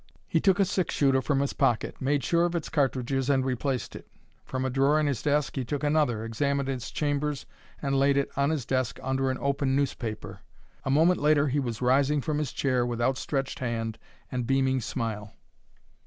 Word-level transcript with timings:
He 0.27 0.39
took 0.41 0.59
a 0.59 0.65
six 0.65 0.95
shooter 0.95 1.21
from 1.21 1.41
his 1.41 1.53
pocket, 1.53 2.01
made 2.01 2.23
sure 2.23 2.45
of 2.45 2.55
its 2.55 2.69
cartridges, 2.69 3.29
and 3.29 3.45
replaced 3.45 3.95
it. 3.95 4.07
From 4.43 4.65
a 4.65 4.71
drawer 4.71 4.99
in 4.99 5.05
his 5.05 5.21
desk 5.21 5.55
he 5.55 5.63
took 5.63 5.83
another, 5.83 6.25
examined 6.25 6.67
its 6.69 6.89
chambers, 6.89 7.45
and 7.83 7.93
laid 7.95 8.17
it 8.17 8.31
on 8.35 8.49
his 8.49 8.65
desk, 8.65 8.97
under 9.03 9.29
an 9.29 9.37
open 9.39 9.75
newspaper. 9.75 10.39
A 10.83 10.89
moment 10.89 11.19
later 11.19 11.49
he 11.49 11.59
was 11.59 11.83
rising 11.83 12.19
from 12.19 12.39
his 12.39 12.51
chair 12.51 12.83
with 12.83 12.99
outstretched 12.99 13.59
hand 13.59 13.99
and 14.31 14.47
beaming 14.47 14.81
smile. 14.81 15.35